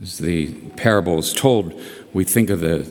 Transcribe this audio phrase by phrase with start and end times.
[0.00, 1.74] As the parable is told,
[2.12, 2.86] we think of the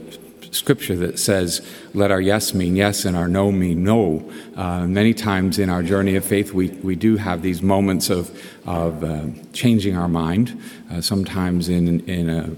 [0.52, 4.30] scripture that says, let our yes mean yes and our no mean no.
[4.56, 8.30] Uh, many times in our journey of faith, we, we do have these moments of,
[8.66, 10.60] of uh, changing our mind,
[10.92, 12.50] uh, sometimes in, in a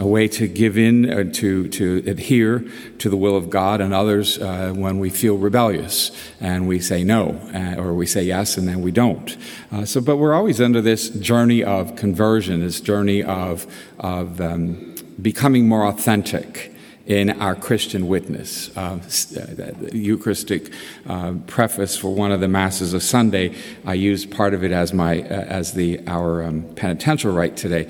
[0.00, 2.64] a way to give in, uh, to, to adhere
[2.98, 6.10] to the will of God, and others uh, when we feel rebellious
[6.40, 9.36] and we say no, uh, or we say yes and then we don't.
[9.70, 13.66] Uh, so, but we're always under this journey of conversion, this journey of,
[13.98, 16.74] of um, becoming more authentic
[17.06, 18.74] in our Christian witness.
[18.74, 20.72] Uh, the Eucharistic
[21.06, 24.94] uh, preface for one of the masses of Sunday, I used part of it as
[24.94, 27.88] my uh, as the our um, penitential rite today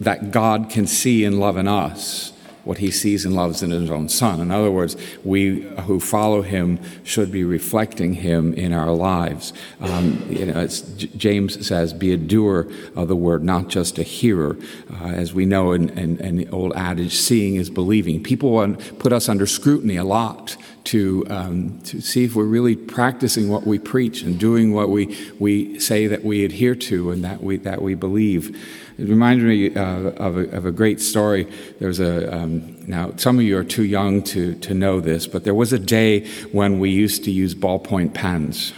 [0.00, 2.32] that God can see and love in us
[2.64, 4.40] what he sees and loves in his own son.
[4.40, 9.52] In other words, we who follow him should be reflecting him in our lives.
[9.80, 14.56] Um, you know, James says, be a doer of the word, not just a hearer.
[14.90, 18.22] Uh, as we know in, in, in, the old adage, seeing is believing.
[18.22, 23.48] People put us under scrutiny a lot to, um, to see if we're really practicing
[23.48, 27.42] what we preach and doing what we, we say that we adhere to and that
[27.42, 28.54] we, that we believe.
[28.98, 31.44] It reminded me uh, of, a, of, a, great story.
[31.80, 35.26] There was a, um, now some of you are too young to, to know this,
[35.26, 38.72] but there was a day when we used to use ballpoint pens.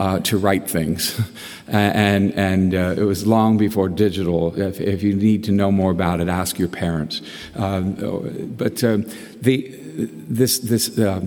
[0.00, 1.20] Uh, to write things.
[1.68, 4.58] and, and uh, it was long before digital.
[4.58, 7.20] If, if, you need to know more about it, ask your parents.
[7.54, 9.04] Um, but um,
[9.42, 11.20] the, this, this uh,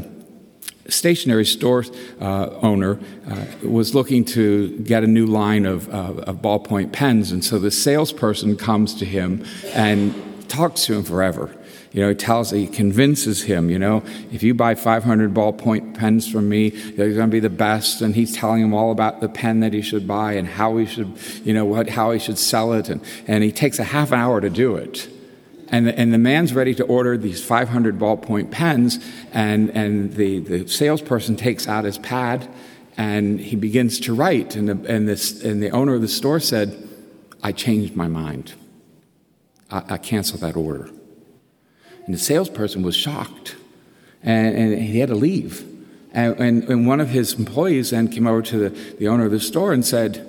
[0.90, 1.86] stationery store
[2.20, 7.46] uh, owner uh, was looking to get a new line of, of ballpoint pens, and
[7.46, 11.56] so the salesperson comes to him and talks to him forever.
[11.92, 16.32] You know, he tells, he convinces him, you know, if you buy 500 ballpoint pens
[16.32, 18.02] from me, they're going to be the best.
[18.02, 20.86] And he's telling him all about the pen that he should buy and how he
[20.86, 22.90] should, you know, what, how he should sell it.
[22.90, 25.10] And, and he takes a half an hour to do it.
[25.70, 29.00] And the, and the man's ready to order these 500 ballpoint pens,
[29.32, 32.48] and, and the, the salesperson takes out his pad
[32.96, 34.56] and he begins to write.
[34.56, 36.90] And the, and, this, and the owner of the store said,
[37.42, 38.54] I changed my mind.
[39.70, 40.90] I, I canceled that order.
[42.06, 43.56] And the salesperson was shocked,
[44.22, 45.66] and, and he had to leave.
[46.12, 49.32] And, and, and, one of his employees then came over to the, the owner of
[49.32, 50.26] the store and said,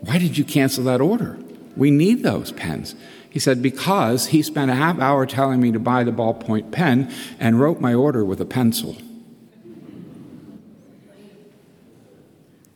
[0.00, 1.38] Why did you cancel that order?
[1.76, 2.94] We need those pens.
[3.28, 7.12] He said, Because he spent a half hour telling me to buy the ballpoint pen
[7.38, 8.96] and wrote my order with a pencil.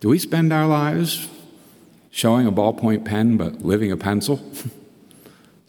[0.00, 1.28] Do we spend our lives
[2.10, 4.40] showing a ballpoint pen but living a pencil?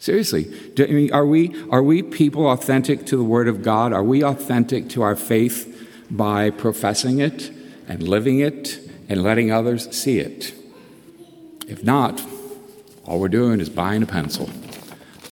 [0.02, 3.92] Seriously, do, I mean, are, we, are we people authentic to the Word of God?
[3.92, 7.52] Are we authentic to our faith by professing it
[7.86, 10.54] and living it and letting others see it?
[11.68, 12.20] If not,
[13.04, 14.50] all we're doing is buying a pencil.